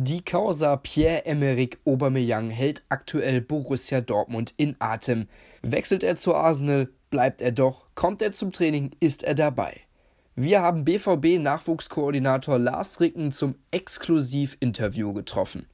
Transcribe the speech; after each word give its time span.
Die 0.00 0.24
Causa 0.24 0.76
Pierre-Emerick 0.76 1.78
Aubameyang 1.84 2.50
hält 2.50 2.84
aktuell 2.88 3.40
Borussia 3.40 4.00
Dortmund 4.00 4.54
in 4.56 4.76
Atem. 4.78 5.26
Wechselt 5.62 6.04
er 6.04 6.14
zu 6.14 6.36
Arsenal, 6.36 6.88
bleibt 7.10 7.42
er 7.42 7.50
doch, 7.50 7.86
kommt 7.96 8.22
er 8.22 8.30
zum 8.30 8.52
Training, 8.52 8.92
ist 9.00 9.24
er 9.24 9.34
dabei. 9.34 9.80
Wir 10.36 10.62
haben 10.62 10.84
BVB-Nachwuchskoordinator 10.84 12.60
Lars 12.60 13.00
Ricken 13.00 13.32
zum 13.32 13.56
Exklusivinterview 13.72 15.12
getroffen. 15.14 15.66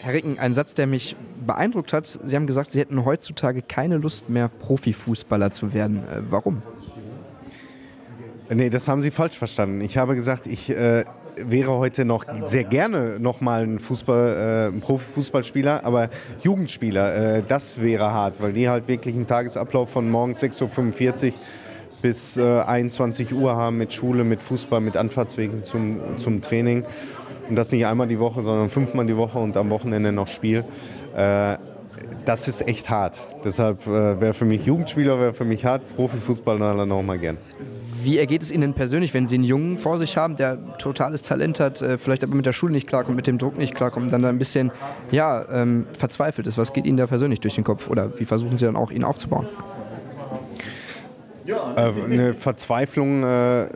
Herr 0.00 0.14
Ricken, 0.14 0.38
ein 0.38 0.54
Satz, 0.54 0.72
der 0.72 0.86
mich 0.86 1.16
beeindruckt 1.46 1.92
hat. 1.92 2.06
Sie 2.06 2.34
haben 2.34 2.46
gesagt, 2.46 2.70
Sie 2.70 2.80
hätten 2.80 3.04
heutzutage 3.04 3.60
keine 3.60 3.98
Lust 3.98 4.30
mehr, 4.30 4.48
Profifußballer 4.48 5.50
zu 5.50 5.74
werden. 5.74 5.98
Äh, 6.08 6.22
warum? 6.30 6.62
Nee, 8.48 8.70
das 8.70 8.88
haben 8.88 9.02
Sie 9.02 9.10
falsch 9.10 9.36
verstanden. 9.36 9.82
Ich 9.82 9.98
habe 9.98 10.14
gesagt, 10.14 10.46
ich 10.46 10.70
äh, 10.70 11.04
wäre 11.36 11.72
heute 11.72 12.04
noch 12.04 12.24
sehr 12.44 12.64
gerne 12.64 13.18
noch 13.18 13.40
mal 13.40 13.62
ein 13.62 13.78
Fußball, 13.78 14.72
äh, 14.74 14.80
Profifußballspieler, 14.80 15.84
aber 15.84 16.08
Jugendspieler, 16.42 17.36
äh, 17.36 17.42
das 17.46 17.80
wäre 17.80 18.10
hart, 18.12 18.42
weil 18.42 18.52
die 18.52 18.68
halt 18.68 18.88
wirklich 18.88 19.16
einen 19.16 19.26
Tagesablauf 19.26 19.90
von 19.90 20.10
morgens 20.10 20.42
6.45 20.42 21.26
Uhr 21.26 21.32
bis 22.02 22.36
äh, 22.36 22.60
21 22.60 23.32
Uhr 23.34 23.56
haben 23.56 23.78
mit 23.78 23.92
Schule, 23.92 24.24
mit 24.24 24.42
Fußball, 24.42 24.80
mit 24.80 24.96
Anfahrtswegen 24.96 25.62
zum, 25.62 26.00
zum 26.18 26.40
Training. 26.40 26.84
Und 27.48 27.56
das 27.56 27.72
nicht 27.72 27.86
einmal 27.86 28.06
die 28.06 28.18
Woche, 28.18 28.42
sondern 28.42 28.70
fünfmal 28.70 29.06
die 29.06 29.16
Woche 29.16 29.38
und 29.38 29.56
am 29.56 29.70
Wochenende 29.70 30.12
noch 30.12 30.26
Spiel. 30.26 30.64
Äh, 31.16 31.56
das 32.24 32.48
ist 32.48 32.66
echt 32.66 32.90
hart. 32.90 33.18
Deshalb 33.44 33.86
äh, 33.86 34.20
wäre 34.20 34.34
für 34.34 34.44
mich 34.44 34.66
Jugendspieler, 34.66 35.18
wäre 35.18 35.32
für 35.32 35.44
mich 35.44 35.64
hart, 35.64 35.82
Profifußballer 35.94 36.84
noch 36.84 37.02
mal 37.02 37.18
gern. 37.18 37.38
Wie 38.06 38.18
ergeht 38.18 38.40
es 38.40 38.52
Ihnen 38.52 38.72
persönlich, 38.72 39.14
wenn 39.14 39.26
Sie 39.26 39.34
einen 39.34 39.42
Jungen 39.42 39.78
vor 39.78 39.98
sich 39.98 40.16
haben, 40.16 40.36
der 40.36 40.78
totales 40.78 41.22
Talent 41.22 41.58
hat, 41.58 41.82
äh, 41.82 41.98
vielleicht 41.98 42.22
aber 42.22 42.36
mit 42.36 42.46
der 42.46 42.52
Schule 42.52 42.72
nicht 42.72 42.86
klarkommt, 42.86 43.16
mit 43.16 43.26
dem 43.26 43.36
Druck 43.36 43.58
nicht 43.58 43.74
klarkommt 43.74 44.06
und 44.06 44.12
dann 44.12 44.24
ein 44.24 44.38
bisschen 44.38 44.70
ja, 45.10 45.44
ähm, 45.50 45.88
verzweifelt 45.98 46.46
ist? 46.46 46.56
Was 46.56 46.72
geht 46.72 46.86
Ihnen 46.86 46.98
da 46.98 47.08
persönlich 47.08 47.40
durch 47.40 47.56
den 47.56 47.64
Kopf 47.64 47.90
oder 47.90 48.16
wie 48.20 48.24
versuchen 48.24 48.58
Sie 48.58 48.64
dann 48.64 48.76
auch, 48.76 48.92
ihn 48.92 49.02
aufzubauen? 49.02 49.48
Äh, 51.48 51.80
eine 51.80 52.32
Verzweiflung 52.34 53.24
äh, 53.24 53.70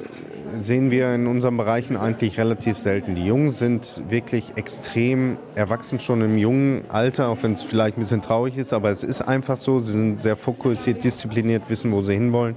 sehen 0.60 0.90
wir 0.90 1.14
in 1.14 1.26
unseren 1.26 1.56
Bereichen 1.56 1.96
eigentlich 1.96 2.38
relativ 2.38 2.78
selten. 2.78 3.14
Die 3.14 3.24
Jungen 3.24 3.50
sind 3.50 4.02
wirklich 4.08 4.52
extrem 4.56 5.36
erwachsen 5.54 6.00
schon 6.00 6.20
im 6.20 6.38
jungen 6.38 6.84
Alter, 6.88 7.28
auch 7.28 7.42
wenn 7.42 7.52
es 7.52 7.62
vielleicht 7.62 7.96
ein 7.96 8.00
bisschen 8.00 8.22
traurig 8.22 8.58
ist, 8.58 8.72
aber 8.72 8.90
es 8.90 9.02
ist 9.02 9.22
einfach 9.22 9.56
so. 9.56 9.80
Sie 9.80 9.92
sind 9.92 10.22
sehr 10.22 10.36
fokussiert, 10.36 11.02
diszipliniert, 11.02 11.68
wissen, 11.68 11.90
wo 11.92 12.02
sie 12.02 12.14
hinwollen. 12.14 12.56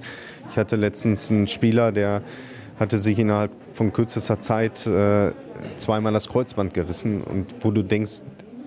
Ich 0.49 0.57
hatte 0.57 0.75
letztens 0.75 1.31
einen 1.31 1.47
Spieler, 1.47 1.91
der 1.91 2.21
hatte 2.79 2.99
sich 2.99 3.19
innerhalb 3.19 3.51
von 3.71 3.93
kürzester 3.93 4.39
Zeit 4.39 4.85
äh, 4.85 5.31
zweimal 5.77 6.13
das 6.13 6.27
Kreuzband 6.27 6.73
gerissen 6.73 7.21
und 7.21 7.55
wo 7.61 7.71
du 7.71 7.81
denkst, 7.83 8.23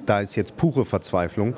da 0.07 0.21
ist 0.21 0.37
jetzt 0.37 0.57
pure 0.57 0.85
Verzweiflung. 0.85 1.55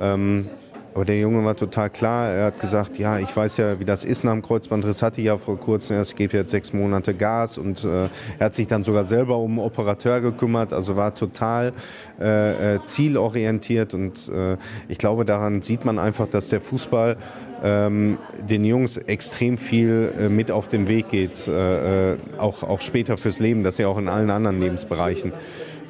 Ähm, 0.00 0.48
aber 0.94 1.04
der 1.04 1.18
Junge 1.18 1.44
war 1.44 1.56
total 1.56 1.90
klar. 1.90 2.28
Er 2.28 2.46
hat 2.46 2.60
gesagt, 2.60 2.98
ja, 2.98 3.18
ich 3.18 3.36
weiß 3.36 3.56
ja, 3.56 3.80
wie 3.80 3.84
das 3.84 4.04
ist 4.04 4.22
nach 4.22 4.32
dem 4.32 4.42
Kreuzbandriss. 4.42 5.02
Hatte 5.02 5.20
ich 5.20 5.26
ja 5.26 5.36
vor 5.36 5.58
kurzem 5.58 5.96
erst, 5.96 6.12
ich 6.12 6.16
gebe 6.16 6.36
jetzt 6.36 6.52
sechs 6.52 6.72
Monate 6.72 7.14
Gas. 7.14 7.58
Und 7.58 7.84
äh, 7.84 8.04
er 8.38 8.46
hat 8.46 8.54
sich 8.54 8.68
dann 8.68 8.84
sogar 8.84 9.02
selber 9.02 9.38
um 9.38 9.58
einen 9.58 9.66
Operateur 9.66 10.20
gekümmert. 10.20 10.72
Also 10.72 10.94
war 10.94 11.12
total 11.12 11.72
äh, 12.20 12.76
äh 12.76 12.84
zielorientiert. 12.84 13.92
Und 13.92 14.28
äh, 14.28 14.56
ich 14.86 14.98
glaube, 14.98 15.24
daran 15.24 15.62
sieht 15.62 15.84
man 15.84 15.98
einfach, 15.98 16.28
dass 16.28 16.48
der 16.48 16.60
Fußball 16.60 17.16
ähm, 17.64 18.18
den 18.48 18.64
Jungs 18.64 18.96
extrem 18.96 19.58
viel 19.58 20.12
äh, 20.16 20.28
mit 20.28 20.52
auf 20.52 20.68
den 20.68 20.86
Weg 20.86 21.08
geht. 21.08 21.48
Äh, 21.48 22.16
auch, 22.38 22.62
auch 22.62 22.80
später 22.80 23.16
fürs 23.16 23.40
Leben, 23.40 23.64
dass 23.64 23.78
sie 23.78 23.84
auch 23.84 23.98
in 23.98 24.06
allen 24.06 24.30
anderen 24.30 24.60
Lebensbereichen 24.60 25.32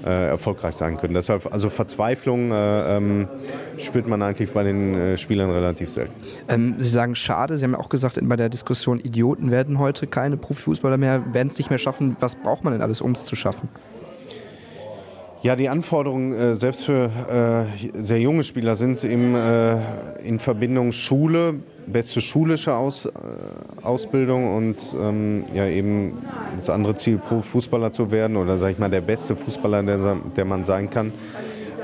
erfolgreich 0.08 0.74
sein 0.74 0.96
können. 0.96 1.14
Deshalb, 1.14 1.52
also 1.52 1.70
Verzweiflung 1.70 2.50
äh, 2.50 2.96
ähm, 2.96 3.28
spürt 3.78 4.06
man 4.06 4.22
eigentlich 4.22 4.50
bei 4.50 4.62
den 4.62 4.94
äh, 4.94 5.16
Spielern 5.16 5.50
relativ 5.50 5.90
selten. 5.90 6.12
Ähm, 6.48 6.76
Sie 6.78 6.88
sagen 6.88 7.14
schade, 7.14 7.56
Sie 7.56 7.64
haben 7.64 7.72
ja 7.72 7.78
auch 7.78 7.88
gesagt 7.88 8.18
bei 8.22 8.36
der 8.36 8.48
Diskussion, 8.48 9.00
Idioten 9.00 9.50
werden 9.50 9.78
heute 9.78 10.06
keine 10.06 10.36
Profifußballer 10.36 10.96
mehr, 10.96 11.22
werden 11.32 11.48
es 11.48 11.58
nicht 11.58 11.70
mehr 11.70 11.78
schaffen. 11.78 12.16
Was 12.20 12.36
braucht 12.36 12.64
man 12.64 12.72
denn 12.72 12.82
alles, 12.82 13.00
um 13.00 13.12
es 13.12 13.24
zu 13.24 13.36
schaffen? 13.36 13.68
Ja, 15.44 15.56
die 15.56 15.68
Anforderungen 15.68 16.32
äh, 16.32 16.54
selbst 16.54 16.86
für 16.86 17.68
äh, 17.76 18.02
sehr 18.02 18.18
junge 18.18 18.44
Spieler 18.44 18.76
sind 18.76 19.04
eben 19.04 19.34
äh, 19.34 19.76
in 20.24 20.38
Verbindung 20.38 20.90
Schule, 20.90 21.56
beste 21.86 22.22
schulische 22.22 22.74
Aus, 22.74 23.04
äh, 23.04 23.10
Ausbildung 23.82 24.56
und 24.56 24.96
ähm, 24.98 25.44
ja 25.52 25.66
eben 25.66 26.16
das 26.66 26.74
andere 26.74 26.94
Ziel, 26.94 27.18
Fußballer 27.18 27.92
zu 27.92 28.10
werden 28.10 28.36
oder 28.36 28.58
sage 28.58 28.72
ich 28.72 28.78
mal 28.78 28.90
der 28.90 29.00
beste 29.00 29.36
Fußballer, 29.36 29.82
der, 29.82 30.16
der 30.36 30.44
man 30.44 30.64
sein 30.64 30.90
kann. 30.90 31.12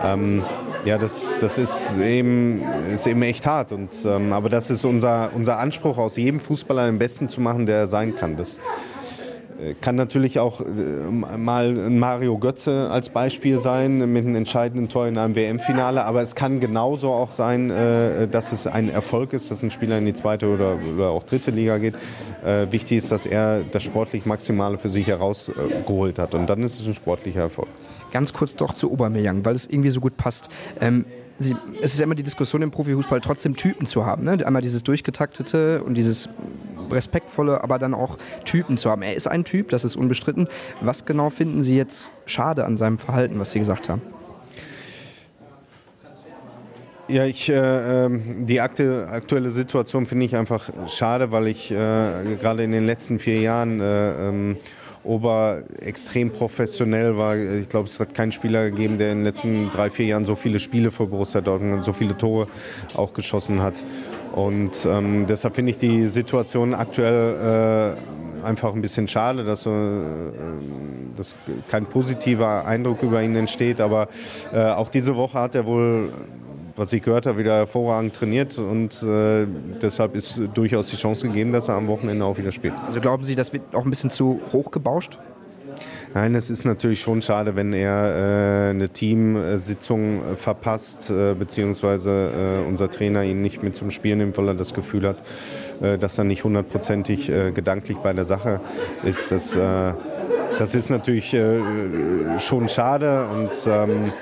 Ähm, 0.03 0.43
ja, 0.85 0.97
das, 0.97 1.37
das 1.41 1.59
ist, 1.59 1.99
eben, 1.99 2.63
ist 2.93 3.07
eben 3.07 3.23
echt 3.23 3.47
hart. 3.47 3.73
Und, 3.73 3.91
ähm, 4.07 4.33
aber 4.33 4.49
das 4.49 4.71
ist 4.71 4.85
unser, 4.85 5.31
unser 5.35 5.59
Anspruch, 5.59 5.99
aus 5.99 6.17
jedem 6.17 6.41
Fußballer 6.41 6.87
den 6.87 6.99
Besten 6.99 7.29
zu 7.29 7.41
machen, 7.41 7.67
der 7.67 7.77
er 7.77 7.87
sein 7.87 8.15
kann. 8.15 8.37
Das, 8.37 8.59
kann 9.81 9.97
natürlich 9.97 10.39
auch 10.39 10.61
äh, 10.61 10.65
mal 10.65 11.73
Mario 11.91 12.39
Götze 12.39 12.89
als 12.91 13.11
Beispiel 13.11 13.59
sein 13.59 14.13
mit 14.13 14.25
einem 14.25 14.37
entscheidenden 14.37 14.89
Tor 14.89 15.07
in 15.07 15.19
einem 15.19 15.35
WM-Finale, 15.35 16.05
aber 16.05 16.23
es 16.23 16.35
kann 16.35 16.61
genauso 16.61 17.11
auch 17.11 17.31
sein, 17.31 17.71
äh, 17.71 18.29
dass 18.29 18.53
es 18.53 18.67
ein 18.67 18.89
Erfolg 18.89 19.33
ist, 19.33 19.51
dass 19.51 19.63
ein 19.63 19.71
Spieler 19.71 19.99
in 19.99 20.07
die 20.07 20.15
zweite 20.15 20.49
oder, 20.49 20.79
oder 20.95 21.11
auch 21.11 21.25
dritte 21.25 21.51
Liga 21.51 21.79
geht. 21.79 21.95
Äh, 22.45 22.71
wichtig 22.71 22.99
ist, 22.99 23.13
dass 23.13 23.27
er 23.27 23.63
das 23.71 23.83
sportlich 23.83 24.27
Maximale 24.27 24.79
für 24.79 24.91
sich 24.91 25.07
herausgeholt 25.07 26.19
hat 26.19 26.35
und 26.35 26.49
dann 26.49 26.63
ist 26.63 26.81
es 26.81 26.87
ein 26.87 26.95
sportlicher 26.95 27.41
Erfolg. 27.41 27.69
Ganz 28.13 28.33
kurz 28.33 28.57
doch 28.57 28.75
zu 28.75 28.91
Aubameyang, 28.91 29.45
weil 29.45 29.55
es 29.55 29.67
irgendwie 29.67 29.91
so 29.91 30.01
gut 30.01 30.17
passt. 30.17 30.49
Ähm 30.81 31.07
Sie, 31.43 31.57
es 31.81 31.95
ist 31.95 32.01
ja 32.01 32.05
immer 32.05 32.15
die 32.15 32.23
Diskussion 32.23 32.61
im 32.61 32.71
Profifußball, 32.71 33.23
trotzdem 33.23 33.57
Typen 33.57 33.87
zu 33.87 34.05
haben. 34.05 34.25
Ne? 34.25 34.47
Einmal 34.47 34.61
dieses 34.61 34.83
durchgetaktete 34.83 35.83
und 35.83 35.95
dieses 35.95 36.29
respektvolle, 36.93 37.63
aber 37.63 37.79
dann 37.79 37.95
auch 37.95 38.19
Typen 38.45 38.79
zu 38.79 38.91
haben. 38.91 39.03
Er 39.03 39.15
ist 39.15 39.29
ein 39.29 39.45
Typ, 39.45 39.69
das 39.69 39.85
ist 39.85 39.97
unbestritten. 39.97 40.49
Was 40.81 41.05
genau 41.05 41.31
finden 41.31 41.63
Sie 41.63 41.77
jetzt 41.77 42.13
schade 42.27 42.65
an 42.65 42.77
seinem 42.77 42.99
Verhalten, 42.99 43.39
was 43.39 43.53
Sie 43.53 43.59
gesagt 43.59 43.89
haben? 43.89 44.03
Ja, 47.11 47.25
ich, 47.25 47.49
äh, 47.49 48.05
ähm, 48.05 48.47
die 48.47 48.61
aktuelle 48.61 49.51
Situation 49.51 50.07
finde 50.07 50.27
ich 50.27 50.37
einfach 50.37 50.71
schade, 50.87 51.33
weil 51.33 51.49
ich 51.49 51.73
äh, 51.73 51.75
gerade 52.41 52.63
in 52.63 52.71
den 52.71 52.87
letzten 52.87 53.19
vier 53.19 53.41
Jahren 53.41 53.81
äh, 53.81 54.29
ähm, 54.29 54.57
Ober 55.05 55.63
extrem 55.81 56.31
professionell 56.31 57.17
war. 57.17 57.37
Ich 57.37 57.69
glaube, 57.69 57.89
es 57.89 57.99
hat 58.01 58.15
keinen 58.15 58.33
Spieler 58.33 58.71
gegeben, 58.71 58.99
der 58.99 59.13
in 59.13 59.19
den 59.19 59.25
letzten 59.25 59.71
drei, 59.71 59.91
vier 59.91 60.07
Jahren 60.07 60.27
so 60.27 60.35
viele 60.35 60.59
Spiele 60.59 60.91
für 60.91 61.07
Borussia 61.07 61.41
Dortmund 61.41 61.75
und 61.75 61.85
so 61.85 61.93
viele 61.93 62.17
Tore 62.17 62.49
auch 62.95 63.15
geschossen 63.15 63.63
hat. 63.63 63.83
Und 64.33 64.87
ähm, 64.87 65.27
deshalb 65.27 65.55
finde 65.55 65.73
ich 65.73 65.79
die 65.79 66.07
Situation 66.07 66.75
aktuell 66.75 67.97
äh, 67.97 68.45
einfach 68.45 68.75
ein 68.75 68.83
bisschen 68.83 69.09
schade, 69.09 69.45
dass, 69.45 69.67
äh, 69.67 69.71
dass 71.17 71.35
kein 71.69 71.87
positiver 71.87 72.67
Eindruck 72.67 73.03
über 73.03 73.23
ihn 73.23 73.35
entsteht. 73.37 73.81
Aber 73.81 74.09
äh, 74.53 74.59
auch 74.59 74.89
diese 74.89 75.17
Woche 75.17 75.39
hat 75.39 75.55
er 75.55 75.67
wohl 75.67 76.13
was 76.81 76.95
ich 76.95 77.03
gehört 77.03 77.27
habe, 77.27 77.37
wieder 77.37 77.57
hervorragend 77.57 78.17
trainiert 78.17 78.57
und 78.57 79.03
äh, 79.03 79.47
deshalb 79.83 80.17
ist 80.17 80.41
durchaus 80.55 80.89
die 80.89 80.97
Chance 80.97 81.27
gegeben, 81.27 81.53
dass 81.53 81.69
er 81.69 81.75
am 81.75 81.89
Wochenende 81.89 82.25
auch 82.25 82.39
wieder 82.39 82.53
spielt. 82.53 82.73
Also 82.87 83.03
glauben 83.03 83.23
Sie, 83.23 83.35
das 83.35 83.53
wird 83.53 83.63
auch 83.75 83.85
ein 83.85 83.91
bisschen 83.91 84.09
zu 84.09 84.41
hoch 84.51 84.71
gebauscht? 84.71 85.19
Nein, 86.15 86.35
es 86.35 86.49
ist 86.49 86.65
natürlich 86.65 87.03
schon 87.03 87.21
schade, 87.21 87.55
wenn 87.55 87.75
er 87.75 88.69
äh, 88.69 88.71
eine 88.71 88.89
Teamsitzung 88.89 90.33
äh, 90.33 90.37
verpasst, 90.37 91.11
äh, 91.11 91.35
beziehungsweise 91.35 92.63
äh, 92.65 92.67
unser 92.67 92.89
Trainer 92.89 93.25
ihn 93.25 93.43
nicht 93.43 93.63
mit 93.63 93.77
zum 93.77 93.91
Spiel 93.91 94.17
nimmt, 94.17 94.39
weil 94.39 94.49
er 94.49 94.55
das 94.55 94.73
Gefühl 94.73 95.07
hat, 95.07 95.23
äh, 95.83 95.99
dass 95.99 96.17
er 96.17 96.25
nicht 96.25 96.45
hundertprozentig 96.45 97.29
äh, 97.29 97.53
gedanklich 97.53 97.99
bei 97.99 98.15
der 98.15 98.25
Sache 98.25 98.61
ist. 99.05 99.31
Das, 99.31 99.57
das 100.59 100.75
ist 100.75 100.91
natürlich 100.91 101.37
schon 102.39 102.69
schade 102.69 103.29
und 103.29 103.51
ähm, 103.67 104.13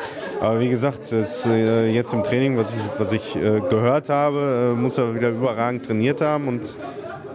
aber 0.41 0.61
wie 0.61 0.69
gesagt, 0.69 1.13
das, 1.13 1.45
äh, 1.47 1.91
jetzt 1.91 2.13
im 2.13 2.23
Training, 2.23 2.57
was 2.57 2.73
ich, 2.73 2.81
was 2.99 3.13
ich 3.13 3.37
äh, 3.37 3.61
gehört 3.61 4.09
habe, 4.09 4.75
äh, 4.75 4.81
muss 4.81 4.99
er 4.99 5.15
wieder 5.15 5.31
überragend 5.31 5.87
trainiert 5.87 6.21
haben. 6.21 6.49
Und 6.49 6.77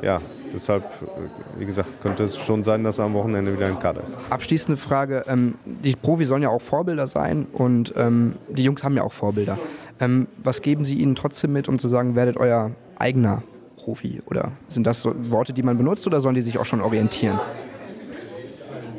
ja, 0.02 0.22
deshalb, 0.54 0.84
äh, 0.84 1.60
wie 1.60 1.66
gesagt, 1.66 2.02
könnte 2.02 2.24
es 2.24 2.38
schon 2.38 2.64
sein, 2.64 2.84
dass 2.84 3.00
er 3.00 3.06
am 3.06 3.14
Wochenende 3.14 3.54
wieder 3.54 3.68
im 3.68 3.80
Kader 3.80 4.04
ist. 4.04 4.16
Abschließende 4.30 4.78
Frage. 4.78 5.26
Ähm, 5.28 5.56
die 5.66 5.96
Profis 5.96 6.30
sollen 6.30 6.44
ja 6.44 6.50
auch 6.50 6.62
Vorbilder 6.62 7.08
sein 7.08 7.48
und 7.52 7.94
ähm, 7.98 8.36
die 8.50 8.64
Jungs 8.64 8.84
haben 8.84 8.96
ja 8.96 9.04
auch 9.04 9.14
Vorbilder. 9.14 9.58
Ähm, 10.00 10.28
was 10.44 10.62
geben 10.62 10.86
Sie 10.86 10.96
ihnen 10.96 11.16
trotzdem 11.16 11.54
mit, 11.54 11.68
um 11.68 11.80
zu 11.80 11.88
sagen, 11.88 12.16
werdet 12.16 12.38
euer 12.38 12.72
eigener 12.98 13.44
Profi? 13.78 14.22
Oder 14.26 14.54
sind 14.70 14.88
das 14.88 15.02
so 15.02 15.14
Worte, 15.30 15.54
die 15.54 15.64
man 15.64 15.78
benutzt 15.78 16.08
oder 16.08 16.22
sollen 16.22 16.36
die 16.36 16.42
sich 16.42 16.58
auch 16.58 16.66
schon 16.66 16.82
orientieren? 16.82 17.40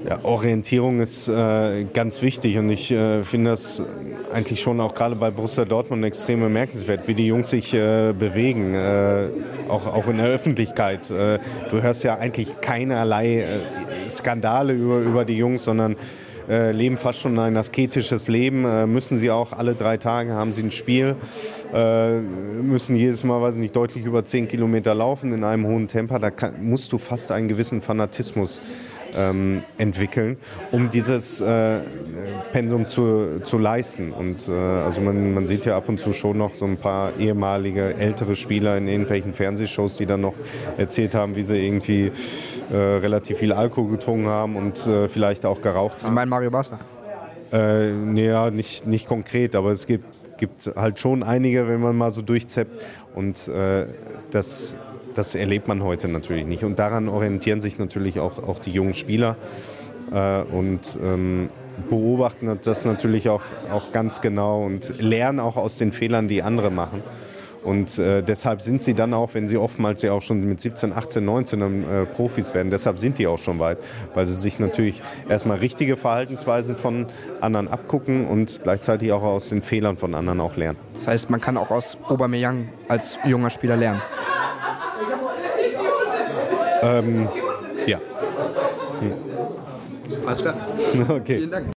Ja, 0.06 0.22
Orientierung 0.22 1.00
ist 1.00 1.28
äh, 1.28 1.84
ganz 1.94 2.20
wichtig 2.20 2.58
und 2.58 2.68
ich 2.68 2.90
äh, 2.90 3.22
finde 3.22 3.52
das 3.52 3.82
eigentlich 4.30 4.60
schon 4.60 4.78
auch 4.82 4.94
gerade 4.94 5.16
bei 5.16 5.30
Borussia 5.30 5.64
Dortmund 5.64 6.04
extrem 6.04 6.40
bemerkenswert, 6.40 7.08
wie 7.08 7.14
die 7.14 7.26
Jungs 7.26 7.48
sich 7.48 7.72
äh, 7.72 8.12
bewegen, 8.12 8.74
äh, 8.74 9.28
auch, 9.70 9.86
auch 9.86 10.06
in 10.08 10.18
der 10.18 10.26
Öffentlichkeit. 10.26 11.10
Äh, 11.10 11.38
du 11.70 11.80
hörst 11.80 12.04
ja 12.04 12.18
eigentlich 12.18 12.60
keinerlei 12.60 13.40
äh, 13.40 14.10
Skandale 14.10 14.74
über, 14.74 14.98
über 14.98 15.24
die 15.24 15.38
Jungs, 15.38 15.64
sondern 15.64 15.96
äh, 16.50 16.72
leben 16.72 16.98
fast 16.98 17.20
schon 17.20 17.38
ein 17.38 17.56
asketisches 17.56 18.28
Leben, 18.28 18.66
äh, 18.66 18.86
müssen 18.86 19.16
sie 19.16 19.30
auch 19.30 19.54
alle 19.54 19.74
drei 19.74 19.96
Tage 19.96 20.34
haben 20.34 20.52
sie 20.52 20.64
ein 20.64 20.70
Spiel, 20.70 21.16
äh, 21.72 22.18
müssen 22.18 22.94
jedes 22.94 23.24
Mal, 23.24 23.40
weiß 23.40 23.54
ich 23.54 23.60
nicht, 23.62 23.74
deutlich 23.74 24.04
über 24.04 24.22
zehn 24.22 24.48
Kilometer 24.48 24.94
laufen 24.94 25.32
in 25.32 25.44
einem 25.44 25.66
hohen 25.66 25.88
Tempo. 25.88 26.18
Da 26.18 26.30
kann, 26.30 26.62
musst 26.62 26.92
du 26.92 26.98
fast 26.98 27.32
einen 27.32 27.48
gewissen 27.48 27.80
Fanatismus 27.80 28.60
ähm, 29.16 29.62
entwickeln, 29.78 30.36
um 30.72 30.90
dieses 30.90 31.40
äh, 31.40 31.80
Pensum 32.52 32.88
zu, 32.88 33.40
zu 33.44 33.58
leisten. 33.58 34.12
Und 34.12 34.48
äh, 34.48 34.52
also 34.52 35.00
man, 35.00 35.34
man 35.34 35.46
sieht 35.46 35.64
ja 35.64 35.76
ab 35.76 35.88
und 35.88 36.00
zu 36.00 36.12
schon 36.12 36.38
noch 36.38 36.54
so 36.54 36.64
ein 36.64 36.76
paar 36.76 37.12
ehemalige 37.18 37.94
ältere 37.94 38.36
Spieler 38.36 38.76
in 38.76 38.88
irgendwelchen 38.88 39.32
Fernsehshows, 39.32 39.96
die 39.96 40.06
dann 40.06 40.20
noch 40.20 40.34
erzählt 40.76 41.14
haben, 41.14 41.36
wie 41.36 41.42
sie 41.42 41.56
irgendwie 41.56 42.12
äh, 42.70 42.76
relativ 42.76 43.38
viel 43.38 43.52
Alkohol 43.52 43.90
getrunken 43.90 44.26
haben 44.26 44.56
und 44.56 44.86
äh, 44.86 45.08
vielleicht 45.08 45.46
auch 45.46 45.60
geraucht 45.60 45.98
haben. 45.98 46.06
Sie 46.06 46.10
meinen 46.10 46.28
Mario 46.28 46.50
Basler? 46.50 46.78
Äh, 47.52 47.92
naja, 47.92 48.50
nicht, 48.50 48.86
nicht 48.86 49.06
konkret, 49.06 49.54
aber 49.54 49.70
es 49.70 49.86
gibt, 49.86 50.04
gibt 50.38 50.70
halt 50.74 50.98
schon 50.98 51.22
einige, 51.22 51.68
wenn 51.68 51.80
man 51.80 51.96
mal 51.96 52.10
so 52.10 52.22
durchzeppt. 52.22 52.82
Und 53.14 53.48
äh, 53.48 53.86
das 54.30 54.74
das 55.14 55.34
erlebt 55.34 55.68
man 55.68 55.82
heute 55.82 56.08
natürlich 56.08 56.46
nicht. 56.46 56.64
Und 56.64 56.78
daran 56.78 57.08
orientieren 57.08 57.60
sich 57.60 57.78
natürlich 57.78 58.20
auch, 58.20 58.38
auch 58.42 58.58
die 58.58 58.70
jungen 58.70 58.94
Spieler 58.94 59.36
äh, 60.12 60.42
und 60.42 60.98
ähm, 61.02 61.48
beobachten 61.88 62.58
das 62.62 62.84
natürlich 62.84 63.28
auch, 63.28 63.42
auch 63.72 63.92
ganz 63.92 64.20
genau 64.20 64.64
und 64.64 65.00
lernen 65.00 65.40
auch 65.40 65.56
aus 65.56 65.78
den 65.78 65.92
Fehlern, 65.92 66.28
die 66.28 66.42
andere 66.42 66.70
machen. 66.70 67.02
Und 67.64 67.98
äh, 67.98 68.22
deshalb 68.22 68.60
sind 68.60 68.82
sie 68.82 68.92
dann 68.92 69.14
auch, 69.14 69.32
wenn 69.32 69.48
sie 69.48 69.56
oftmals 69.56 70.02
ja 70.02 70.12
auch 70.12 70.20
schon 70.20 70.46
mit 70.46 70.60
17, 70.60 70.92
18, 70.92 71.24
19 71.24 71.62
äh, 71.62 72.04
Profis 72.04 72.52
werden, 72.52 72.70
deshalb 72.70 72.98
sind 72.98 73.16
die 73.18 73.26
auch 73.26 73.38
schon 73.38 73.58
weit, 73.58 73.78
weil 74.12 74.26
sie 74.26 74.34
sich 74.34 74.58
natürlich 74.58 75.02
erstmal 75.30 75.58
richtige 75.58 75.96
Verhaltensweisen 75.96 76.76
von 76.76 77.06
anderen 77.40 77.68
abgucken 77.68 78.26
und 78.26 78.60
gleichzeitig 78.62 79.12
auch 79.12 79.22
aus 79.22 79.48
den 79.48 79.62
Fehlern 79.62 79.96
von 79.96 80.14
anderen 80.14 80.40
auch 80.40 80.56
lernen. 80.56 80.78
Das 80.92 81.08
heißt, 81.08 81.30
man 81.30 81.40
kann 81.40 81.56
auch 81.56 81.70
aus 81.70 81.96
Aubameyang 82.06 82.68
als 82.88 83.18
junger 83.24 83.48
Spieler 83.48 83.78
lernen. 83.78 84.02
Ähm, 86.84 87.28
ja. 87.86 87.98
Alles 90.26 90.38
klar. 90.42 90.54
Okay. 91.08 91.36
Vielen 91.36 91.50
Dank. 91.50 91.66